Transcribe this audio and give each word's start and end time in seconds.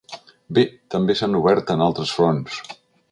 Bé, 0.57 0.63
també 0.95 1.15
s’han 1.19 1.39
obert 1.41 1.71
en 1.77 1.87
altres 1.89 2.15
fronts. 2.21 2.57